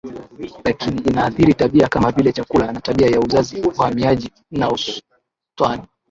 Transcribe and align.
lakini 0.65 1.01
inaathiri 1.01 1.53
tabia 1.53 1.87
kama 1.87 2.11
vile 2.11 2.31
chakula 2.33 2.71
na 2.71 2.81
tabia 2.81 3.07
ya 3.07 3.19
uzazi 3.19 3.61
uhamiaji 3.61 4.31
na 4.51 4.71
ustawi 4.71 5.79